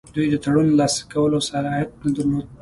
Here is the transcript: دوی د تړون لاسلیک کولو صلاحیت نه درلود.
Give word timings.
دوی 0.15 0.27
د 0.31 0.35
تړون 0.43 0.67
لاسلیک 0.79 1.07
کولو 1.13 1.37
صلاحیت 1.49 1.89
نه 2.03 2.09
درلود. 2.15 2.45